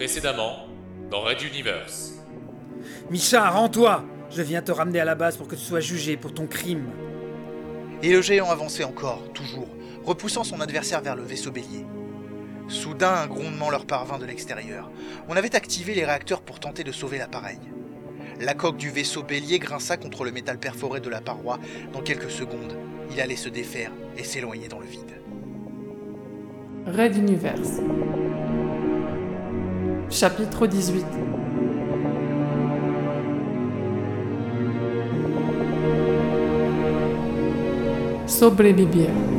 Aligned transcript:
Précédemment, 0.00 0.66
dans 1.10 1.20
Red 1.20 1.42
Universe. 1.42 2.14
Misha, 3.10 3.50
rends-toi 3.50 4.02
Je 4.30 4.40
viens 4.40 4.62
te 4.62 4.72
ramener 4.72 4.98
à 4.98 5.04
la 5.04 5.14
base 5.14 5.36
pour 5.36 5.46
que 5.46 5.56
tu 5.56 5.60
sois 5.60 5.80
jugé 5.80 6.16
pour 6.16 6.32
ton 6.32 6.46
crime. 6.46 6.88
Et 8.02 8.10
le 8.10 8.22
géant 8.22 8.48
avançait 8.48 8.84
encore, 8.84 9.30
toujours, 9.34 9.68
repoussant 10.06 10.42
son 10.42 10.62
adversaire 10.62 11.02
vers 11.02 11.16
le 11.16 11.22
vaisseau 11.22 11.50
bélier. 11.50 11.84
Soudain, 12.66 13.12
un 13.12 13.26
grondement 13.26 13.68
leur 13.68 13.84
parvint 13.84 14.18
de 14.18 14.24
l'extérieur. 14.24 14.90
On 15.28 15.36
avait 15.36 15.54
activé 15.54 15.94
les 15.94 16.06
réacteurs 16.06 16.40
pour 16.40 16.60
tenter 16.60 16.82
de 16.82 16.92
sauver 16.92 17.18
l'appareil. 17.18 17.58
La 18.40 18.54
coque 18.54 18.78
du 18.78 18.88
vaisseau 18.88 19.22
bélier 19.22 19.58
grinça 19.58 19.98
contre 19.98 20.24
le 20.24 20.32
métal 20.32 20.58
perforé 20.58 21.00
de 21.00 21.10
la 21.10 21.20
paroi. 21.20 21.58
Dans 21.92 22.00
quelques 22.00 22.30
secondes, 22.30 22.74
il 23.10 23.20
allait 23.20 23.36
se 23.36 23.50
défaire 23.50 23.92
et 24.16 24.24
s'éloigner 24.24 24.68
dans 24.68 24.80
le 24.80 24.86
vide. 24.86 25.20
Red 26.86 27.18
Universe. 27.18 27.82
Chapitre 30.10 30.66
18 30.66 31.06
Sobrevivir. 38.26 39.29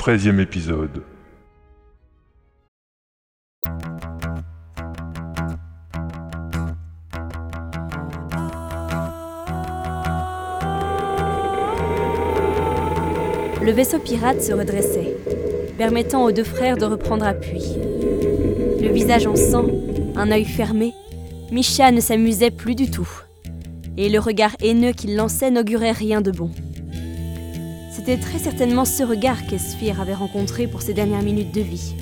Treizième 0.00 0.40
épisode. 0.40 1.02
Le 13.62 13.72
vaisseau 13.72 13.98
pirate 13.98 14.40
se 14.40 14.54
redressait, 14.54 15.18
permettant 15.76 16.24
aux 16.24 16.32
deux 16.32 16.44
frères 16.44 16.78
de 16.78 16.86
reprendre 16.86 17.26
appui. 17.26 17.62
Le 18.80 18.88
visage 18.90 19.26
en 19.26 19.36
sang, 19.36 19.66
un 20.16 20.30
œil 20.30 20.46
fermé, 20.46 20.94
Misha 21.52 21.90
ne 21.90 22.00
s'amusait 22.00 22.50
plus 22.50 22.74
du 22.74 22.90
tout. 22.90 23.10
Et 23.98 24.08
le 24.08 24.18
regard 24.18 24.56
haineux 24.62 24.92
qu'il 24.92 25.14
lançait 25.14 25.50
n'augurait 25.50 25.92
rien 25.92 26.22
de 26.22 26.30
bon. 26.30 26.50
C'était 28.00 28.16
très 28.16 28.38
certainement 28.38 28.86
ce 28.86 29.02
regard 29.02 29.44
qu'Esphir 29.44 30.00
avait 30.00 30.14
rencontré 30.14 30.66
pour 30.66 30.80
ses 30.80 30.94
dernières 30.94 31.20
minutes 31.20 31.54
de 31.54 31.60
vie. 31.60 31.92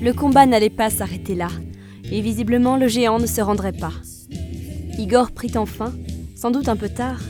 Le 0.00 0.14
combat 0.14 0.46
n'allait 0.46 0.70
pas 0.70 0.88
s'arrêter 0.88 1.34
là, 1.34 1.48
et 2.10 2.22
visiblement 2.22 2.78
le 2.78 2.88
géant 2.88 3.18
ne 3.18 3.26
se 3.26 3.42
rendrait 3.42 3.74
pas. 3.74 3.92
Igor 4.98 5.32
prit 5.32 5.52
enfin, 5.56 5.92
sans 6.34 6.50
doute 6.50 6.70
un 6.70 6.76
peu 6.76 6.88
tard, 6.88 7.20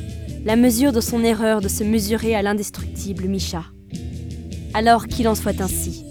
la 0.45 0.55
mesure 0.55 0.93
de 0.93 1.01
son 1.01 1.25
erreur 1.25 1.61
de 1.61 1.67
se 1.67 1.83
mesurer 1.83 2.37
à 2.37 2.43
l'indestructible 2.43 3.25
Misha. 3.25 3.65
Alors 4.73 5.09
qu'il 5.09 5.27
en 5.27 5.35
soit 5.35 5.61
ainsi. 5.61 6.05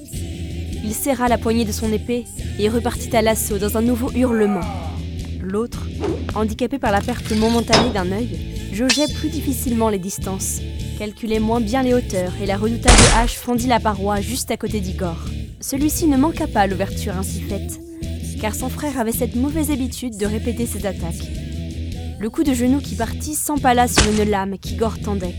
Il 0.83 0.93
serra 0.93 1.29
la 1.29 1.37
poignée 1.37 1.63
de 1.63 1.71
son 1.71 1.89
épée 1.93 2.25
et 2.59 2.67
repartit 2.67 3.15
à 3.15 3.21
l'assaut 3.21 3.59
dans 3.59 3.77
un 3.77 3.81
nouveau 3.81 4.11
hurlement. 4.11 4.67
L'autre, 5.41 5.87
handicapé 6.35 6.79
par 6.79 6.91
la 6.91 6.99
perte 6.99 7.31
momentanée 7.31 7.93
d'un 7.93 8.11
œil, 8.11 8.27
jaugeait 8.73 9.07
plus 9.07 9.29
difficilement 9.29 9.87
les 9.87 9.99
distances, 9.99 10.59
calculait 10.95 11.39
moins 11.39 11.61
bien 11.61 11.83
les 11.83 11.93
hauteurs 11.93 12.33
et 12.41 12.45
la 12.45 12.57
redoutable 12.57 13.01
hache 13.17 13.35
fondit 13.35 13.67
la 13.67 13.79
paroi 13.79 14.21
juste 14.21 14.51
à 14.51 14.57
côté 14.57 14.79
d'Igor. 14.79 15.17
Celui-ci 15.59 16.07
ne 16.07 16.17
manqua 16.17 16.47
pas 16.47 16.67
l'ouverture 16.67 17.15
ainsi 17.17 17.41
faite, 17.41 17.79
car 18.39 18.55
son 18.55 18.69
frère 18.69 18.99
avait 18.99 19.11
cette 19.11 19.35
mauvaise 19.35 19.71
habitude 19.71 20.17
de 20.17 20.25
répéter 20.25 20.65
ses 20.65 20.85
attaques. 20.85 21.29
Le 22.19 22.29
coup 22.29 22.43
de 22.43 22.53
genou 22.53 22.79
qui 22.79 22.95
partit 22.95 23.35
s'empala 23.35 23.87
sur 23.87 24.09
une 24.09 24.29
lame 24.29 24.57
qu'Igor 24.57 24.99
tendait. 24.99 25.35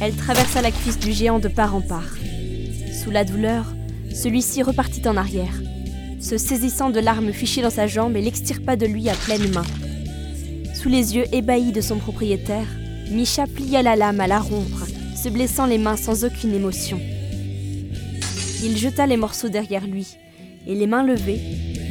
Elle 0.00 0.14
traversa 0.14 0.62
la 0.62 0.70
cuisse 0.70 0.98
du 0.98 1.12
géant 1.12 1.38
de 1.38 1.48
part 1.48 1.74
en 1.74 1.80
part. 1.80 2.16
Sous 2.92 3.10
la 3.10 3.24
douleur, 3.24 3.66
celui-ci 4.14 4.62
repartit 4.62 5.06
en 5.06 5.16
arrière, 5.16 5.60
se 6.20 6.38
saisissant 6.38 6.90
de 6.90 7.00
l'arme 7.00 7.32
fichée 7.32 7.62
dans 7.62 7.70
sa 7.70 7.86
jambe 7.86 8.16
et 8.16 8.22
l'extirpa 8.22 8.76
de 8.76 8.86
lui 8.86 9.08
à 9.08 9.14
pleine 9.14 9.52
main. 9.52 9.64
Sous 10.74 10.88
les 10.88 11.16
yeux 11.16 11.24
ébahis 11.32 11.72
de 11.72 11.80
son 11.80 11.98
propriétaire, 11.98 12.66
Misha 13.10 13.46
plia 13.46 13.82
la 13.82 13.94
lame 13.94 14.20
à 14.20 14.26
la 14.26 14.40
rompre, 14.40 14.84
se 15.16 15.28
blessant 15.28 15.66
les 15.66 15.78
mains 15.78 15.96
sans 15.96 16.24
aucune 16.24 16.54
émotion. 16.54 17.00
Il 18.64 18.76
jeta 18.76 19.06
les 19.06 19.16
morceaux 19.16 19.48
derrière 19.48 19.86
lui, 19.86 20.16
et 20.66 20.74
les 20.74 20.88
mains 20.88 21.04
levées, 21.04 21.40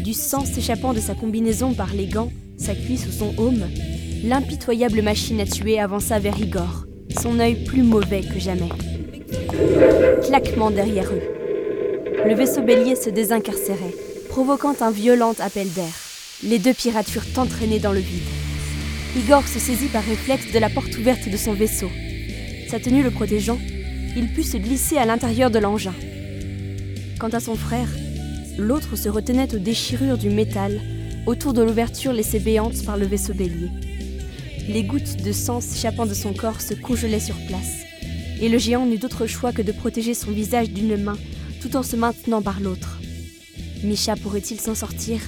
du 0.04 0.14
sang 0.14 0.44
s'échappant 0.44 0.94
de 0.94 1.00
sa 1.00 1.16
combinaison 1.16 1.74
par 1.74 1.94
les 1.94 2.08
gants, 2.08 2.32
sa 2.58 2.76
cuisse 2.76 3.08
ou 3.08 3.12
son 3.12 3.34
aume, 3.38 3.66
l'impitoyable 4.26 5.02
machine 5.02 5.40
à 5.40 5.46
tuer 5.46 5.80
avança 5.80 6.20
vers 6.20 6.38
Igor, 6.38 6.86
son 7.22 7.40
œil 7.40 7.64
plus 7.64 7.84
mauvais 7.84 8.22
que 8.22 8.40
jamais. 8.40 8.70
Claquement 10.24 10.70
derrière 10.70 11.12
eux. 11.14 11.24
Le 12.28 12.36
vaisseau 12.36 12.62
bélier 12.62 12.96
se 12.96 13.10
désincarcérait, 13.10 13.96
provoquant 14.30 14.76
un 14.82 14.92
violent 14.92 15.34
appel 15.40 15.72
d'air. 15.72 15.94
Les 16.44 16.60
deux 16.60 16.74
pirates 16.74 17.10
furent 17.10 17.24
entraînés 17.38 17.80
dans 17.80 17.94
le 17.94 18.00
vide. 18.00 18.24
Igor 19.16 19.48
se 19.48 19.60
saisit 19.60 19.88
par 19.88 20.04
réflexe 20.04 20.52
de 20.52 20.60
la 20.60 20.70
porte 20.70 20.98
ouverte 20.98 21.30
de 21.30 21.38
son 21.38 21.54
vaisseau. 21.54 21.90
Sa 22.68 22.82
tenue 22.82 23.02
le 23.02 23.12
protégeant, 23.12 23.58
il 24.18 24.28
put 24.34 24.44
se 24.44 24.58
glisser 24.58 24.98
à 24.98 25.06
l'intérieur 25.06 25.50
de 25.50 25.60
l'engin. 25.60 25.94
Quant 27.18 27.30
à 27.30 27.40
son 27.40 27.56
frère, 27.56 27.88
l'autre 28.58 28.98
se 28.98 29.08
retenait 29.08 29.56
aux 29.56 29.60
déchirures 29.60 30.18
du 30.18 30.30
métal 30.30 30.82
autour 31.26 31.54
de 31.54 31.62
l'ouverture 31.62 32.12
laissée 32.12 32.40
béante 32.40 32.84
par 32.86 32.98
le 32.98 33.06
vaisseau 33.06 33.34
bélier. 33.34 33.70
Les 34.68 34.84
gouttes 34.84 35.24
de 35.24 35.32
sang 35.32 35.62
s'échappant 35.62 36.06
de 36.06 36.14
son 36.14 36.34
corps 36.34 36.60
se 36.60 36.74
congelaient 36.74 37.20
sur 37.22 37.38
place, 37.48 37.84
et 38.42 38.50
le 38.50 38.58
géant 38.58 38.86
n'eut 38.86 38.98
d'autre 38.98 39.28
choix 39.28 39.54
que 39.54 39.62
de 39.62 39.72
protéger 39.72 40.14
son 40.14 40.32
visage 40.32 40.72
d'une 40.72 40.98
main 40.98 41.18
tout 41.62 41.78
en 41.78 41.84
se 41.84 41.96
maintenant 41.96 42.42
par 42.42 42.60
l'autre. 42.60 43.00
Misha 43.82 44.16
pourrait-il 44.18 44.60
s'en 44.60 44.76
sortir? 44.76 45.22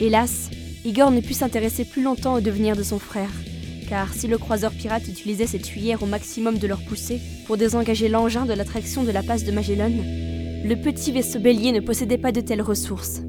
Hélas, 0.00 0.50
Igor 0.86 1.10
ne 1.10 1.20
put 1.20 1.34
s'intéresser 1.34 1.84
plus 1.84 2.00
longtemps 2.00 2.34
au 2.34 2.40
devenir 2.40 2.76
de 2.76 2.84
son 2.84 3.00
frère, 3.00 3.32
car 3.88 4.14
si 4.14 4.28
le 4.28 4.38
croiseur 4.38 4.70
pirate 4.70 5.08
utilisait 5.08 5.48
ses 5.48 5.58
tuyères 5.58 6.04
au 6.04 6.06
maximum 6.06 6.58
de 6.58 6.66
leur 6.68 6.80
poussée 6.80 7.20
pour 7.44 7.56
désengager 7.56 8.08
l'engin 8.08 8.46
de 8.46 8.52
l'attraction 8.52 9.02
de 9.02 9.10
la 9.10 9.24
passe 9.24 9.42
de 9.42 9.50
Magellan, 9.50 9.90
le 9.90 10.74
petit 10.76 11.10
vaisseau 11.10 11.40
bélier 11.40 11.72
ne 11.72 11.80
possédait 11.80 12.18
pas 12.18 12.30
de 12.30 12.40
telles 12.40 12.62
ressources. 12.62 13.22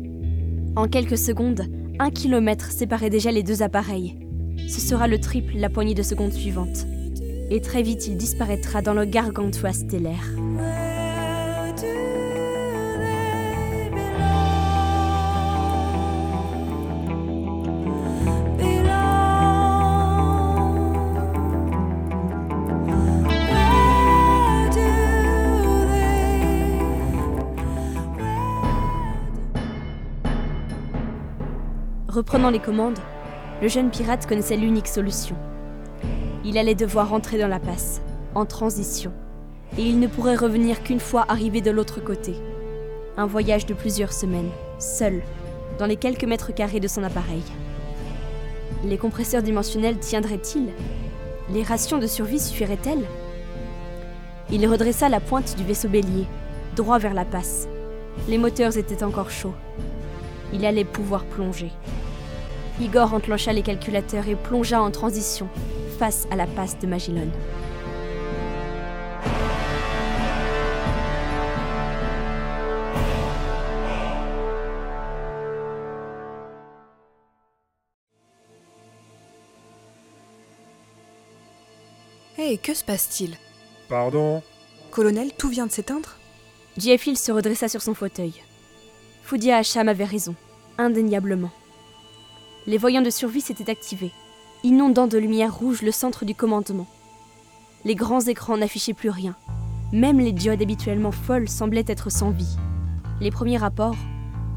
En 0.76 0.88
quelques 0.88 1.18
secondes, 1.18 1.64
un 1.98 2.12
kilomètre 2.12 2.72
séparait 2.72 3.10
déjà 3.10 3.32
les 3.32 3.42
deux 3.42 3.64
appareils. 3.64 4.20
Ce 4.68 4.80
sera 4.80 5.08
le 5.08 5.20
triple 5.20 5.58
la 5.58 5.70
poignée 5.70 5.96
de 5.96 6.04
seconde 6.04 6.34
suivante. 6.34 6.86
Et 7.50 7.60
très 7.60 7.82
vite, 7.82 8.06
il 8.06 8.18
disparaîtra 8.18 8.84
dans 8.84 8.94
le 8.94 9.06
gargantua 9.06 9.74
stellaire. 9.74 10.30
Reprenant 32.18 32.50
les 32.50 32.58
commandes, 32.58 32.98
le 33.62 33.68
jeune 33.68 33.92
pirate 33.92 34.26
connaissait 34.26 34.58
l'unique 34.58 34.88
solution. 34.88 35.36
Il 36.44 36.58
allait 36.58 36.74
devoir 36.74 37.14
entrer 37.14 37.38
dans 37.38 37.48
la 37.48 37.60
passe, 37.60 38.02
en 38.34 38.44
transition, 38.44 39.12
et 39.78 39.84
il 39.84 40.00
ne 40.00 40.08
pourrait 40.08 40.36
revenir 40.36 40.82
qu'une 40.82 41.00
fois 41.00 41.26
arrivé 41.28 41.62
de 41.62 41.70
l'autre 41.70 42.04
côté. 42.04 42.34
Un 43.18 43.28
voyage 43.28 43.68
de 43.68 43.76
plusieurs 43.76 44.14
semaines, 44.14 44.50
seul, 44.80 45.22
dans 45.78 45.86
les 45.86 45.96
quelques 45.96 46.24
mètres 46.24 46.56
carrés 46.56 46.80
de 46.80 46.88
son 46.88 47.04
appareil. 47.04 47.44
Les 48.84 48.98
compresseurs 48.98 49.44
dimensionnels 49.44 50.00
tiendraient-ils? 50.00 50.70
Les 51.54 51.62
rations 51.62 52.00
de 52.00 52.08
survie 52.08 52.40
suffiraient-elles? 52.40 53.06
Il 54.50 54.68
redressa 54.68 55.08
la 55.08 55.20
pointe 55.20 55.56
du 55.56 55.64
vaisseau 55.64 55.88
bélier, 55.88 56.26
droit 56.76 56.98
vers 56.98 57.14
la 57.14 57.26
passe. 57.26 57.68
Les 58.28 58.40
moteurs 58.40 58.76
étaient 58.76 59.04
encore 59.04 59.30
chauds. 59.30 59.54
Il 60.52 60.66
allait 60.66 60.84
pouvoir 60.84 61.24
plonger. 61.26 61.70
Igor 62.80 63.14
enclencha 63.14 63.54
les 63.54 63.64
calculateurs 63.64 64.28
et 64.28 64.36
plongea 64.36 64.80
en 64.80 64.92
transition 64.92 65.50
face 65.98 66.28
à 66.30 66.36
la 66.36 66.46
passe 66.46 66.78
de 66.78 66.86
Magellan. 66.86 67.28
Hé, 82.38 82.54
eh, 82.54 82.58
que 82.60 82.76
se 82.76 82.84
passe-t-il? 82.84 83.36
Pardon? 83.90 84.44
Colonel, 84.92 85.32
tout 85.34 85.50
vient 85.50 85.66
de 85.66 85.72
s'éteindre? 85.72 86.18
Jeff 86.78 87.12
se 87.16 87.32
redressa 87.32 87.68
sur 87.68 87.82
son 87.82 87.96
fauteuil. 87.96 88.34
Foudia 89.24 89.58
Hacham 89.58 89.90
avait 89.90 90.04
raison, 90.06 90.36
indéniablement. 90.78 91.50
Les 92.68 92.78
voyants 92.78 93.02
de 93.02 93.10
survie 93.10 93.40
s'étaient 93.40 93.72
activés, 93.72 94.12
inondant 94.66 95.08
de 95.08 95.18
lumière 95.18 95.56
rouge 95.56 95.84
le 95.84 95.92
centre 95.92 96.26
du 96.26 96.36
commandement. 96.36 96.86
Les 97.86 97.96
grands 97.96 98.20
écrans 98.20 98.58
n'affichaient 98.58 98.94
plus 98.94 99.10
rien. 99.10 99.38
Même 99.94 100.20
les 100.20 100.34
diodes 100.34 100.62
habituellement 100.62 101.14
folles 101.14 101.48
semblaient 101.48 101.86
être 101.88 102.12
sans 102.12 102.32
vie. 102.32 102.58
Les 103.22 103.32
premiers 103.32 103.56
rapports, 103.56 103.96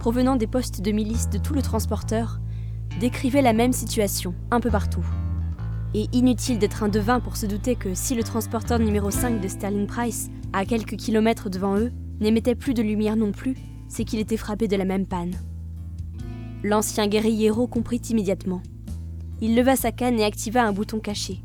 provenant 0.01 0.35
des 0.35 0.49
postes 0.49 0.81
de 0.81 0.91
milice 0.91 1.31
de 1.31 1.39
tout 1.39 1.55
le 1.55 1.63
transporteur, 1.63 2.41
décrivaient 2.99 3.43
la 3.43 3.53
même 3.53 3.73
situation, 3.73 4.35
un 4.51 4.59
peu 4.59 4.71
partout. 4.71 5.07
Et 5.95 6.09
inutile 6.13 6.59
d'être 6.59 6.83
un 6.83 6.89
devin 6.89 7.21
pour 7.21 7.37
se 7.37 7.47
douter 7.47 7.77
que 7.77 7.95
si 7.95 8.17
le 8.17 8.25
transporteur 8.25 8.81
numéro 8.81 9.13
5 9.13 9.41
de 9.41 9.47
Sterling 9.47 9.87
Price, 9.87 10.31
à 10.53 10.65
quelques 10.65 10.97
kilomètres 10.97 11.49
devant 11.49 11.79
eux, 11.79 11.93
n'émettait 12.19 12.57
plus 12.57 12.75
de 12.75 12.83
lumière 12.83 13.15
non 13.15 13.31
plus, 13.31 13.55
c'est 13.87 14.05
qu'il 14.05 14.19
était 14.19 14.37
frappé 14.37 14.67
de 14.67 14.77
la 14.77 14.85
même 14.85 15.07
panne. 15.07 15.37
L'ancien 16.63 17.07
guerriero 17.07 17.67
comprit 17.67 18.03
immédiatement. 18.11 18.61
Il 19.41 19.57
leva 19.57 19.77
sa 19.77 19.93
canne 19.93 20.21
et 20.21 20.25
activa 20.25 20.63
un 20.63 20.73
bouton 20.73 20.99
caché. 20.99 21.39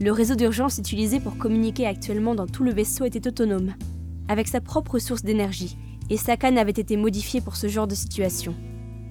Le 0.00 0.10
réseau 0.10 0.34
d'urgence 0.34 0.78
utilisé 0.78 1.20
pour 1.20 1.38
communiquer 1.38 1.86
actuellement 1.86 2.34
dans 2.34 2.48
tout 2.48 2.64
le 2.64 2.72
vaisseau 2.72 3.04
était 3.04 3.28
autonome, 3.28 3.74
avec 4.26 4.48
sa 4.48 4.60
propre 4.60 4.98
source 4.98 5.22
d'énergie, 5.22 5.78
et 6.10 6.16
sa 6.16 6.36
canne 6.36 6.58
avait 6.58 6.72
été 6.72 6.96
modifiée 6.96 7.40
pour 7.40 7.54
ce 7.54 7.68
genre 7.68 7.86
de 7.86 7.94
situation. 7.94 8.52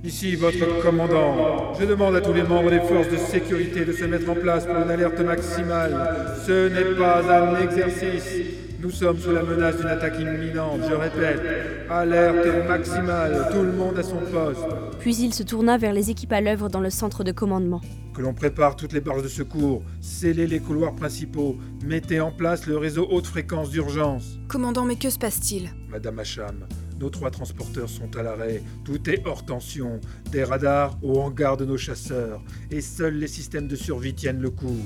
Ici 0.03 0.35
votre 0.35 0.81
commandant. 0.81 1.75
Je 1.79 1.85
demande 1.85 2.15
à 2.15 2.21
tous 2.21 2.33
les 2.33 2.43
membres 2.43 2.69
des 2.69 2.81
forces 2.81 3.09
de 3.09 3.15
sécurité 3.15 3.85
de 3.85 3.93
se 3.93 4.03
mettre 4.03 4.29
en 4.29 4.35
place 4.35 4.65
pour 4.65 4.75
une 4.75 4.91
alerte 4.91 5.21
maximale. 5.21 6.35
Ce 6.45 6.67
n'est 6.67 6.97
pas 6.97 7.21
un 7.21 7.61
exercice. 7.61 8.70
Nous 8.81 8.89
sommes 8.89 9.19
sous 9.19 9.31
la 9.31 9.43
menace 9.43 9.77
d'une 9.77 9.87
attaque 9.87 10.19
imminente, 10.19 10.81
je 10.89 10.95
répète. 10.95 11.39
Alerte 11.87 12.67
maximale, 12.67 13.47
tout 13.51 13.61
le 13.61 13.71
monde 13.71 13.99
à 13.99 14.03
son 14.03 14.17
poste. 14.17 14.65
Puis 14.99 15.15
il 15.17 15.33
se 15.33 15.43
tourna 15.43 15.77
vers 15.77 15.93
les 15.93 16.09
équipes 16.09 16.31
à 16.31 16.41
l'œuvre 16.41 16.67
dans 16.67 16.79
le 16.79 16.89
centre 16.89 17.23
de 17.23 17.31
commandement. 17.31 17.81
Que 18.15 18.23
l'on 18.23 18.33
prépare 18.33 18.75
toutes 18.75 18.93
les 18.93 19.01
barres 19.01 19.21
de 19.21 19.27
secours, 19.27 19.83
scellez 20.01 20.47
les 20.47 20.59
couloirs 20.59 20.95
principaux, 20.95 21.57
mettez 21.85 22.19
en 22.19 22.31
place 22.31 22.65
le 22.65 22.77
réseau 22.77 23.07
haute 23.11 23.27
fréquence 23.27 23.69
d'urgence. 23.69 24.39
Commandant, 24.47 24.83
mais 24.83 24.95
que 24.95 25.11
se 25.11 25.19
passe-t-il? 25.19 25.69
Madame 25.87 26.17
Hacham, 26.17 26.65
nos 26.99 27.09
trois 27.11 27.29
transporteurs 27.29 27.89
sont 27.89 28.15
à 28.17 28.23
l'arrêt, 28.23 28.63
tout 28.83 29.09
est 29.09 29.21
hors 29.25 29.45
tension, 29.45 29.99
des 30.31 30.43
radars 30.43 30.97
au 31.03 31.19
hangar 31.19 31.55
de 31.55 31.65
nos 31.65 31.77
chasseurs, 31.77 32.41
et 32.71 32.81
seuls 32.81 33.15
les 33.15 33.27
systèmes 33.27 33.67
de 33.67 33.75
survie 33.75 34.15
tiennent 34.15 34.41
le 34.41 34.49
coup. 34.49 34.79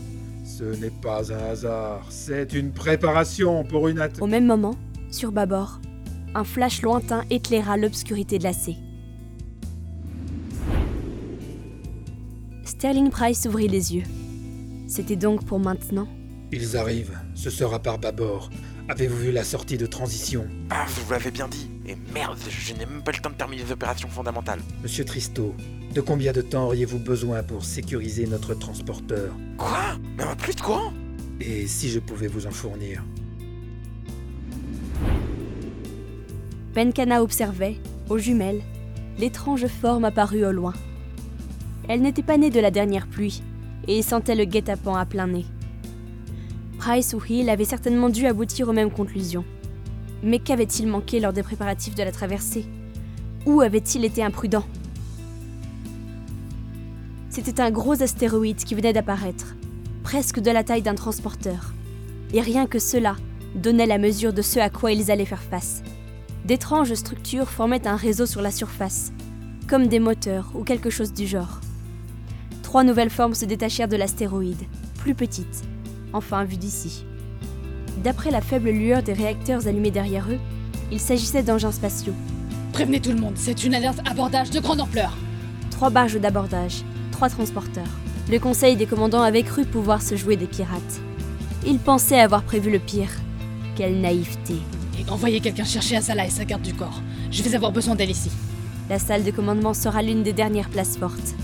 Ce 0.46 0.64
n'est 0.64 0.92
pas 0.92 1.34
un 1.34 1.50
hasard, 1.50 2.06
c'est 2.10 2.54
une 2.54 2.72
préparation 2.72 3.64
pour 3.64 3.88
une 3.88 4.00
attaque. 4.00 4.22
Au 4.22 4.28
même 4.28 4.46
moment, 4.46 4.76
sur 5.10 5.32
bâbord, 5.32 5.82
un 6.36 6.44
flash 6.44 6.84
lointain 6.84 7.24
éclaira 7.32 7.78
l'obscurité 7.78 8.38
glacée. 8.38 8.78
Sterling 12.64 13.10
Price 13.10 13.48
ouvrit 13.48 13.68
les 13.68 13.96
yeux. 13.96 14.04
C'était 14.88 15.16
donc 15.16 15.44
pour 15.46 15.60
maintenant 15.60 16.08
Ils 16.52 16.78
arrivent, 16.78 17.18
ce 17.34 17.50
sera 17.50 17.80
par 17.80 17.98
bâbord. 17.98 18.52
Avez-vous 18.88 19.18
vu 19.18 19.32
la 19.32 19.44
sortie 19.44 19.78
de 19.78 19.88
transition? 19.88 20.46
Ah, 20.70 20.86
vous 20.88 21.12
l'avez 21.12 21.32
bien 21.32 21.48
dit. 21.48 21.72
Et 21.88 21.96
merde, 22.14 22.40
je 22.50 22.74
n'ai 22.74 22.86
même 22.86 23.04
pas 23.04 23.12
le 23.12 23.20
temps 23.20 23.30
de 23.30 23.36
terminer 23.36 23.64
les 23.64 23.72
opérations 23.72 24.10
fondamentales. 24.10 24.60
Monsieur 24.82 25.06
Tristo, 25.06 25.54
de 25.94 26.02
combien 26.02 26.32
de 26.32 26.42
temps 26.42 26.66
auriez-vous 26.66 26.98
besoin 26.98 27.44
pour 27.44 27.64
sécuriser 27.64 28.26
notre 28.26 28.56
transporteur? 28.56 29.32
Quoi? 29.58 29.98
Mais 30.18 30.24
on 30.24 30.30
a 30.30 30.36
plus 30.36 30.56
de 30.56 30.62
courant? 30.62 30.94
Et 31.40 31.68
si 31.68 31.90
je 31.90 32.00
pouvais 32.00 32.28
vous 32.28 32.48
en 32.48 32.52
fournir? 32.52 33.04
Benkana 36.74 37.22
observait, 37.22 37.78
aux 38.10 38.18
jumelles, 38.18 38.62
l'étrange 39.20 39.68
forme 39.68 40.06
apparue 40.06 40.46
au 40.46 40.52
loin. 40.52 40.74
Elle 41.88 42.02
n'était 42.02 42.24
pas 42.24 42.38
née 42.38 42.50
de 42.50 42.60
la 42.60 42.72
dernière 42.72 43.08
pluie 43.08 43.44
et 43.88 44.02
sentait 44.02 44.36
le 44.36 44.46
guet-apens 44.46 44.96
à 44.96 45.06
plein 45.06 45.28
nez. 45.28 45.46
Price 46.80 47.14
ou 47.14 47.22
Hill 47.24 47.50
avaient 47.50 47.64
certainement 47.64 48.10
dû 48.10 48.26
aboutir 48.26 48.70
aux 48.70 48.74
mêmes 48.74 48.92
conclusions. 48.92 49.46
Mais 50.26 50.40
qu'avait-il 50.40 50.88
manqué 50.88 51.20
lors 51.20 51.34
des 51.34 51.44
préparatifs 51.44 51.94
de 51.94 52.02
la 52.02 52.12
traversée? 52.12 52.66
Où 53.46 53.62
avait-il 53.62 54.04
été 54.04 54.24
imprudent? 54.24 54.66
C'était 57.30 57.62
un 57.62 57.70
gros 57.70 58.02
astéroïde 58.02 58.64
qui 58.64 58.74
venait 58.74 58.92
d'apparaître, 58.92 59.56
presque 60.02 60.40
de 60.40 60.50
la 60.50 60.64
taille 60.64 60.82
d'un 60.82 60.96
transporteur. 60.96 61.76
Et 62.34 62.42
rien 62.42 62.66
que 62.66 62.80
cela 62.80 63.18
donnait 63.54 63.86
la 63.86 64.00
mesure 64.00 64.34
de 64.34 64.42
ce 64.42 64.58
à 64.58 64.72
quoi 64.72 64.92
ils 64.92 65.12
allaient 65.12 65.26
faire 65.26 65.44
face. 65.44 65.84
D'étranges 66.44 66.96
structures 66.96 67.50
formaient 67.50 67.88
un 67.88 67.96
réseau 67.96 68.26
sur 68.26 68.42
la 68.42 68.52
surface, 68.52 69.14
comme 69.68 69.86
des 69.86 70.00
moteurs 70.00 70.52
ou 70.56 70.64
quelque 70.64 70.90
chose 70.90 71.14
du 71.14 71.28
genre. 71.28 71.62
Trois 72.64 72.84
nouvelles 72.84 73.12
formes 73.12 73.36
se 73.36 73.46
détachèrent 73.46 73.88
de 73.88 73.96
l'astéroïde, 73.96 74.64
plus 74.98 75.14
petites, 75.14 75.62
enfin 76.14 76.46
vues 76.46 76.58
d'ici. 76.58 77.06
D'après 78.04 78.32
la 78.32 78.42
faible 78.42 78.70
lueur 78.70 79.04
des 79.04 79.14
réacteurs 79.14 79.68
allumés 79.68 79.92
derrière 79.92 80.28
eux, 80.30 80.40
il 80.92 81.00
s'agissait 81.00 81.44
d'engins 81.44 81.72
spatiaux. 81.72 82.14
Prévenez 82.74 83.00
tout 83.00 83.12
le 83.12 83.20
monde, 83.20 83.36
c'est 83.36 83.64
une 83.64 83.74
alerte 83.74 84.00
abordage 84.10 84.50
de 84.50 84.60
grande 84.60 84.82
ampleur. 84.82 85.16
Trois 85.72 85.90
barges 85.90 86.20
d'abordage, 86.20 86.84
trois 87.12 87.30
transporteurs. 87.30 87.84
Le 88.30 88.40
conseil 88.40 88.76
des 88.76 88.86
commandants 88.86 89.22
avait 89.22 89.44
cru 89.44 89.66
pouvoir 89.66 90.02
se 90.02 90.16
jouer 90.16 90.36
des 90.36 90.48
pirates. 90.48 91.00
Ils 91.66 91.80
pensaient 91.80 92.20
avoir 92.20 92.44
prévu 92.44 92.72
le 92.72 92.80
pire. 92.80 93.10
Quelle 93.76 94.02
naïveté. 94.02 94.56
Et 95.00 95.10
envoyez 95.10 95.40
quelqu'un 95.40 95.64
chercher 95.64 95.98
Azala 95.98 96.26
et 96.26 96.30
sa 96.30 96.46
garde 96.46 96.62
du 96.62 96.74
corps. 96.74 97.02
Je 97.32 97.44
vais 97.44 97.56
avoir 97.56 97.72
besoin 97.72 97.96
d'elle 97.96 98.12
ici. 98.12 98.32
La 98.90 99.00
salle 99.00 99.24
de 99.24 99.32
commandement 99.32 99.74
sera 99.74 100.02
l'une 100.02 100.24
des 100.24 100.34
dernières 100.34 100.70
places 100.70 100.98
fortes. 100.98 101.36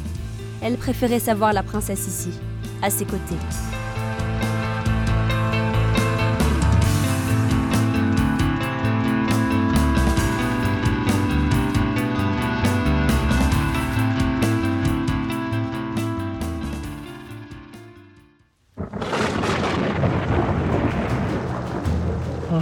Elle 0.62 0.78
préférait 0.78 1.20
savoir 1.20 1.54
la 1.54 1.64
princesse 1.64 2.08
ici, 2.08 2.30
à 2.82 2.90
ses 2.90 3.06
côtés. 3.06 3.36